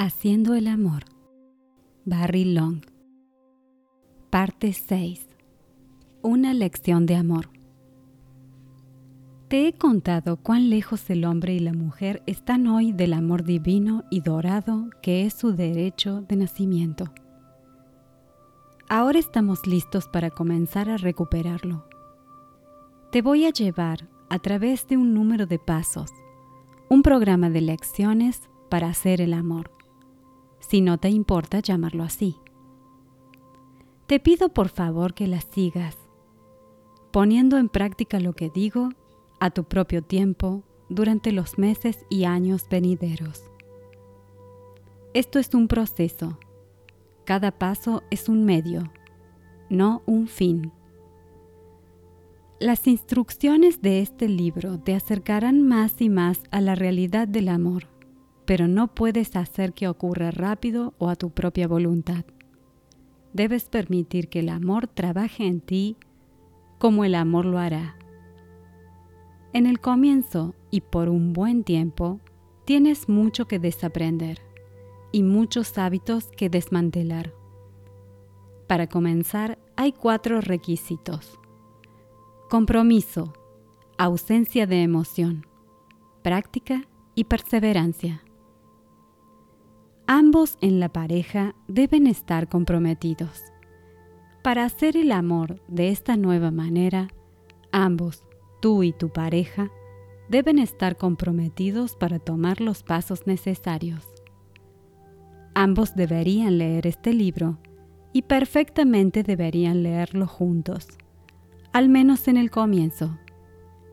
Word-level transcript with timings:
Haciendo 0.00 0.54
el 0.54 0.68
amor. 0.68 1.06
Barry 2.04 2.44
Long. 2.44 2.82
Parte 4.30 4.72
6. 4.72 5.26
Una 6.22 6.54
lección 6.54 7.04
de 7.04 7.16
amor. 7.16 7.50
Te 9.48 9.66
he 9.66 9.72
contado 9.72 10.36
cuán 10.36 10.70
lejos 10.70 11.10
el 11.10 11.24
hombre 11.24 11.54
y 11.54 11.58
la 11.58 11.72
mujer 11.72 12.22
están 12.26 12.68
hoy 12.68 12.92
del 12.92 13.12
amor 13.12 13.42
divino 13.42 14.04
y 14.08 14.20
dorado 14.20 14.88
que 15.02 15.26
es 15.26 15.34
su 15.34 15.56
derecho 15.56 16.20
de 16.20 16.36
nacimiento. 16.36 17.12
Ahora 18.88 19.18
estamos 19.18 19.66
listos 19.66 20.06
para 20.06 20.30
comenzar 20.30 20.88
a 20.90 20.96
recuperarlo. 20.96 21.88
Te 23.10 23.20
voy 23.20 23.46
a 23.46 23.50
llevar 23.50 24.08
a 24.30 24.38
través 24.38 24.86
de 24.86 24.96
un 24.96 25.12
número 25.12 25.46
de 25.46 25.58
pasos, 25.58 26.12
un 26.88 27.02
programa 27.02 27.50
de 27.50 27.62
lecciones 27.62 28.48
para 28.70 28.90
hacer 28.90 29.20
el 29.20 29.34
amor, 29.34 29.72
si 30.60 30.80
no 30.80 30.98
te 30.98 31.08
importa 31.08 31.60
llamarlo 31.60 32.04
así. 32.04 32.36
Te 34.06 34.20
pido 34.20 34.48
por 34.48 34.68
favor 34.68 35.14
que 35.14 35.26
las 35.26 35.44
sigas, 35.44 35.96
poniendo 37.10 37.58
en 37.58 37.68
práctica 37.68 38.20
lo 38.20 38.32
que 38.32 38.50
digo 38.50 38.90
a 39.40 39.50
tu 39.50 39.64
propio 39.64 40.02
tiempo 40.02 40.62
durante 40.88 41.32
los 41.32 41.58
meses 41.58 42.04
y 42.08 42.24
años 42.24 42.66
venideros. 42.70 43.50
Esto 45.14 45.38
es 45.38 45.54
un 45.54 45.68
proceso. 45.68 46.38
Cada 47.24 47.50
paso 47.50 48.02
es 48.10 48.28
un 48.28 48.44
medio, 48.44 48.90
no 49.68 50.02
un 50.06 50.28
fin. 50.28 50.72
Las 52.60 52.86
instrucciones 52.86 53.82
de 53.82 54.00
este 54.00 54.28
libro 54.28 54.78
te 54.78 54.94
acercarán 54.94 55.62
más 55.62 56.00
y 56.00 56.08
más 56.08 56.40
a 56.50 56.60
la 56.60 56.74
realidad 56.74 57.28
del 57.28 57.48
amor, 57.48 57.86
pero 58.48 58.66
no 58.66 58.88
puedes 58.88 59.36
hacer 59.36 59.72
que 59.74 59.86
ocurra 59.86 60.32
rápido 60.32 60.94
o 60.98 61.08
a 61.08 61.14
tu 61.14 61.30
propia 61.30 61.68
voluntad. 61.68 62.24
Debes 63.32 63.68
permitir 63.68 64.28
que 64.28 64.40
el 64.40 64.48
amor 64.48 64.88
trabaje 64.88 65.46
en 65.46 65.60
ti 65.60 65.96
como 66.78 67.04
el 67.04 67.14
amor 67.14 67.44
lo 67.44 67.58
hará 67.58 67.98
en 69.52 69.66
el 69.66 69.80
comienzo 69.80 70.54
y 70.70 70.82
por 70.82 71.08
un 71.08 71.32
buen 71.32 71.64
tiempo, 71.64 72.20
tienes 72.64 73.08
mucho 73.08 73.46
que 73.46 73.58
desaprender 73.58 74.40
y 75.10 75.22
muchos 75.22 75.78
hábitos 75.78 76.28
que 76.36 76.50
desmantelar. 76.50 77.32
Para 78.66 78.86
comenzar, 78.86 79.58
hay 79.76 79.92
cuatro 79.92 80.42
requisitos. 80.42 81.38
Compromiso, 82.50 83.32
ausencia 83.96 84.66
de 84.66 84.82
emoción, 84.82 85.46
práctica 86.22 86.82
y 87.14 87.24
perseverancia. 87.24 88.22
Ambos 90.10 90.56
en 90.62 90.80
la 90.80 90.88
pareja 90.88 91.54
deben 91.66 92.06
estar 92.06 92.48
comprometidos. 92.48 93.42
Para 94.42 94.64
hacer 94.64 94.96
el 94.96 95.12
amor 95.12 95.60
de 95.68 95.90
esta 95.90 96.16
nueva 96.16 96.50
manera, 96.50 97.08
ambos 97.72 98.24
tú 98.62 98.82
y 98.82 98.92
tu 98.94 99.10
pareja 99.10 99.70
deben 100.30 100.60
estar 100.60 100.96
comprometidos 100.96 101.94
para 101.94 102.18
tomar 102.18 102.62
los 102.62 102.82
pasos 102.82 103.26
necesarios. 103.26 104.02
Ambos 105.54 105.94
deberían 105.94 106.56
leer 106.56 106.86
este 106.86 107.12
libro 107.12 107.58
y 108.14 108.22
perfectamente 108.22 109.22
deberían 109.22 109.82
leerlo 109.82 110.26
juntos, 110.26 110.88
al 111.74 111.90
menos 111.90 112.28
en 112.28 112.38
el 112.38 112.50
comienzo. 112.50 113.18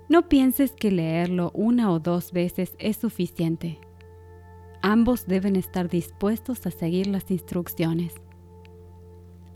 No 0.07 0.29
pienses 0.29 0.71
que 0.71 0.91
leerlo 0.91 1.51
una 1.53 1.91
o 1.91 1.99
dos 1.99 2.31
veces 2.31 2.73
es 2.79 2.95
suficiente. 2.95 3.81
Ambos 4.87 5.25
deben 5.25 5.55
estar 5.55 5.89
dispuestos 5.89 6.67
a 6.67 6.69
seguir 6.69 7.07
las 7.07 7.31
instrucciones. 7.31 8.13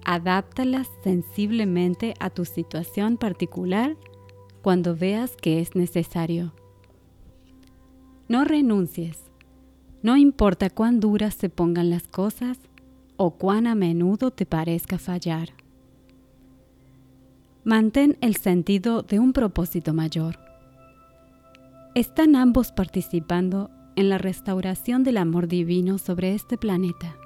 Adáptalas 0.03 0.89
sensiblemente 1.03 2.15
a 2.19 2.31
tu 2.31 2.45
situación 2.45 3.15
particular 3.15 3.95
cuando 4.63 4.95
veas 4.95 5.35
que 5.35 5.59
es 5.59 5.75
necesario. 5.75 6.51
No 8.27 8.43
renuncies. 8.43 9.19
No 10.01 10.17
importa 10.17 10.71
cuán 10.71 10.99
duras 10.99 11.35
se 11.35 11.49
pongan 11.49 11.91
las 11.91 12.07
cosas 12.07 12.57
o 13.15 13.29
cuán 13.29 13.67
a 13.67 13.75
menudo 13.75 14.31
te 14.31 14.47
parezca 14.47 14.97
fallar. 14.97 15.49
Mantén 17.63 18.17
el 18.21 18.35
sentido 18.35 19.03
de 19.03 19.19
un 19.19 19.33
propósito 19.33 19.93
mayor. 19.93 20.39
Están 21.93 22.35
ambos 22.35 22.71
participando 22.71 23.69
en 23.99 24.07
la 24.07 24.17
restauración 24.17 25.03
del 25.03 25.17
amor 25.17 25.49
divino 25.49 25.97
sobre 25.97 26.33
este 26.33 26.57
planeta. 26.57 27.17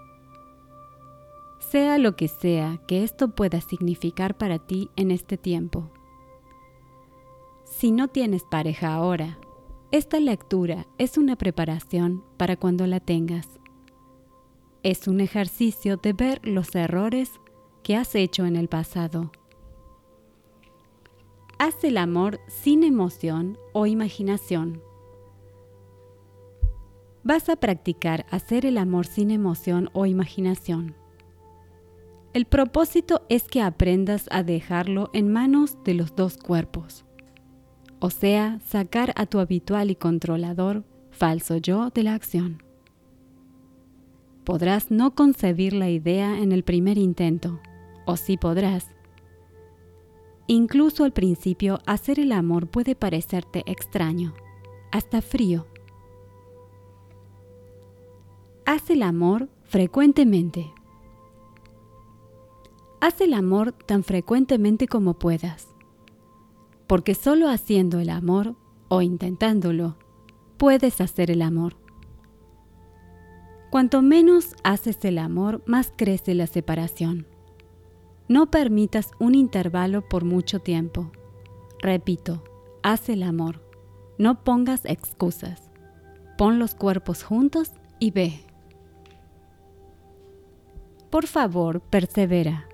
Sea 1.60 2.00
lo 2.00 2.16
que 2.16 2.28
sea 2.28 2.82
que 2.88 3.04
esto 3.04 3.36
pueda 3.36 3.62
significar 3.62 4.36
para 4.36 4.58
ti 4.58 4.90
en 4.96 5.12
este 5.12 5.38
tiempo. 5.38 5.92
Si 7.64 7.92
no 7.92 8.08
tienes 8.08 8.44
pareja 8.44 8.92
ahora, 8.96 9.38
esta 9.92 10.20
lectura 10.20 10.88
es 10.98 11.20
una 11.20 11.36
preparación 11.36 12.24
para 12.38 12.58
cuando 12.58 12.88
la 12.88 13.00
tengas. 13.00 13.48
Es 14.82 15.08
un 15.08 15.22
ejercicio 15.22 15.98
de 15.98 16.14
ver 16.14 16.42
los 16.44 16.74
errores 16.74 17.30
que 17.84 17.96
has 17.96 18.16
hecho 18.16 18.48
en 18.48 18.56
el 18.56 18.68
pasado. 18.68 19.32
Haz 21.60 21.84
el 21.84 21.98
amor 21.98 22.40
sin 22.48 22.84
emoción 22.84 23.60
o 23.74 23.86
imaginación. 23.86 24.82
Vas 27.24 27.50
a 27.50 27.56
practicar 27.56 28.26
hacer 28.32 28.66
el 28.66 28.78
amor 28.78 29.06
sin 29.06 29.32
emoción 29.32 29.90
o 29.94 30.06
imaginación. 30.06 30.96
El 32.34 32.46
propósito 32.46 33.26
es 33.30 33.44
que 33.44 33.62
aprendas 33.62 34.28
a 34.32 34.44
dejarlo 34.44 35.10
en 35.14 35.32
manos 35.32 35.78
de 35.84 35.94
los 35.94 36.16
dos 36.16 36.38
cuerpos 36.38 37.06
o 38.04 38.10
sea, 38.10 38.60
sacar 38.66 39.14
a 39.16 39.26
tu 39.26 39.40
habitual 39.40 39.90
y 39.90 39.96
controlador 39.96 40.84
falso 41.12 41.56
yo 41.56 41.90
de 41.90 42.04
la 42.04 42.16
acción. 42.16 42.62
Podrás 44.44 44.92
no 44.92 45.16
concebir 45.16 45.72
la 45.72 45.90
idea 45.90 46.38
en 46.38 46.52
el 46.52 46.66
primer 46.66 46.98
intento, 46.98 47.62
o 48.06 48.18
sí 48.18 48.36
podrás. 48.36 48.88
Incluso 50.48 51.06
al 51.06 51.14
principio 51.14 51.80
hacer 51.86 52.20
el 52.20 52.34
amor 52.34 52.68
puede 52.68 52.94
parecerte 52.94 53.64
extraño, 53.68 54.34
hasta 54.92 55.22
frío. 55.22 55.66
Haz 58.66 58.90
el 58.90 59.04
amor 59.04 59.50
frecuentemente. 59.64 60.74
Haz 63.02 63.22
el 63.22 63.34
amor 63.34 63.74
tan 63.74 64.04
frecuentemente 64.04 64.88
como 64.88 65.16
puedas 65.16 65.74
porque 66.88 67.16
solo 67.16 67.50
haciendo 67.50 68.00
el 68.00 68.10
amor 68.10 68.56
o 68.88 69.02
intentándolo 69.02 69.98
puedes 70.58 71.02
hacer 71.02 71.32
el 71.32 71.42
amor. 71.42 71.76
Cuanto 73.72 74.02
menos 74.04 74.56
haces 74.64 75.04
el 75.04 75.18
amor, 75.18 75.64
más 75.66 75.92
crece 75.96 76.36
la 76.36 76.46
separación. 76.46 77.26
No 78.28 78.52
permitas 78.52 79.10
un 79.20 79.34
intervalo 79.34 80.08
por 80.08 80.24
mucho 80.24 80.60
tiempo. 80.60 81.12
Repito, 81.80 82.44
haz 82.84 83.10
el 83.10 83.24
amor. 83.24 83.68
No 84.20 84.44
pongas 84.44 84.86
excusas. 84.86 85.72
Pon 86.38 86.60
los 86.60 86.76
cuerpos 86.76 87.24
juntos 87.24 87.72
y 88.00 88.12
ve. 88.12 88.46
Por 91.14 91.28
favor, 91.28 91.80
persevera 91.80 92.68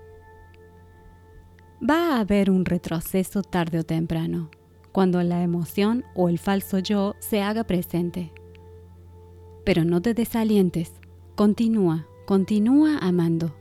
va 1.78 2.16
a 2.16 2.20
haber 2.20 2.50
un 2.50 2.64
retroceso 2.64 3.42
tarde 3.42 3.80
o 3.80 3.84
temprano, 3.84 4.48
cuando 4.92 5.22
la 5.22 5.42
emoción 5.42 6.06
o 6.14 6.30
el 6.30 6.38
falso 6.38 6.78
yo 6.78 7.16
se 7.18 7.42
haga 7.42 7.64
presente. 7.64 8.32
Pero 9.62 9.84
no 9.84 10.00
te 10.00 10.14
desalientes, 10.14 10.94
continúa, 11.34 12.06
continúa 12.26 12.96
amando. 12.96 13.54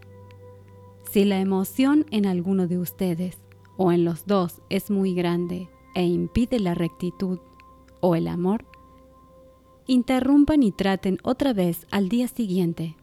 Si 1.12 1.25
la 1.25 1.42
emoción 1.42 2.06
en 2.10 2.25
alguno 2.25 2.66
de 2.66 2.78
ustedes 2.78 3.38
o 3.75 3.92
en 3.92 4.06
los 4.06 4.28
dos 4.28 4.62
es 4.70 4.90
muy 4.90 5.14
grande 5.14 5.68
e 5.94 6.06
impide 6.06 6.58
la 6.58 6.74
rectitud 6.74 7.40
o 8.00 8.16
el 8.16 8.30
amor, 8.30 8.64
interrumpan 9.88 10.64
y 10.64 10.72
traten 10.72 11.18
otra 11.22 11.52
vez 11.52 11.86
al 11.92 12.08
día 12.08 12.30
siguiente. 12.30 12.96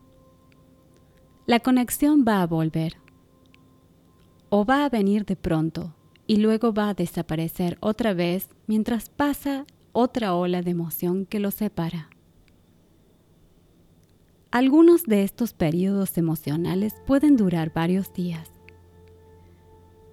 La 1.46 1.60
conexión 1.60 2.24
va 2.26 2.42
a 2.42 2.46
volver 2.46 2.96
o 4.48 4.64
va 4.64 4.84
a 4.84 4.88
venir 4.88 5.24
de 5.24 5.36
pronto 5.36 5.94
y 6.26 6.36
luego 6.38 6.72
va 6.72 6.90
a 6.90 6.94
desaparecer 6.94 7.78
otra 7.80 8.14
vez 8.14 8.48
mientras 8.66 9.08
pasa 9.08 9.64
otra 9.92 10.34
ola 10.34 10.62
de 10.62 10.72
emoción 10.72 11.24
que 11.24 11.38
los 11.38 11.54
separa. 11.54 12.10
Algunos 14.50 15.04
de 15.04 15.22
estos 15.22 15.52
periodos 15.52 16.18
emocionales 16.18 16.94
pueden 17.06 17.36
durar 17.36 17.72
varios 17.72 18.12
días. 18.12 18.50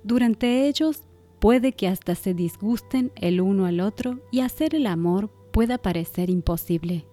Durante 0.04 0.68
ellos 0.68 1.04
puede 1.40 1.74
que 1.74 1.88
hasta 1.88 2.16
se 2.16 2.34
disgusten 2.34 3.12
el 3.16 3.42
uno 3.42 3.66
al 3.66 3.80
otro 3.80 4.20
y 4.32 4.42
hacer 4.42 4.76
el 4.76 4.86
amor 4.86 5.32
pueda 5.52 5.78
parecer 5.78 6.30
imposible. 6.30 7.06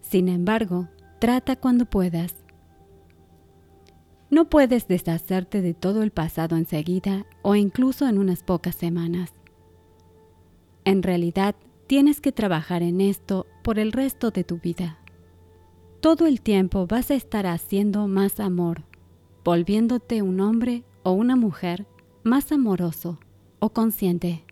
Sin 0.00 0.28
embargo, 0.28 0.88
Trata 1.18 1.56
cuando 1.56 1.86
puedas. 1.86 2.45
No 4.30 4.48
puedes 4.48 4.88
deshacerte 4.88 5.62
de 5.62 5.74
todo 5.74 6.02
el 6.02 6.10
pasado 6.10 6.56
enseguida 6.56 7.26
o 7.42 7.54
incluso 7.54 8.08
en 8.08 8.18
unas 8.18 8.42
pocas 8.42 8.74
semanas. 8.74 9.32
En 10.84 11.02
realidad, 11.02 11.54
tienes 11.86 12.20
que 12.20 12.32
trabajar 12.32 12.82
en 12.82 13.00
esto 13.00 13.46
por 13.62 13.78
el 13.78 13.92
resto 13.92 14.30
de 14.30 14.44
tu 14.44 14.58
vida. 14.58 14.98
Todo 16.00 16.26
el 16.26 16.40
tiempo 16.40 16.86
vas 16.86 17.10
a 17.10 17.14
estar 17.14 17.46
haciendo 17.46 18.06
más 18.08 18.40
amor, 18.40 18.84
volviéndote 19.44 20.22
un 20.22 20.40
hombre 20.40 20.84
o 21.02 21.12
una 21.12 21.36
mujer 21.36 21.86
más 22.22 22.50
amoroso 22.52 23.18
o 23.58 23.70
consciente. 23.70 24.45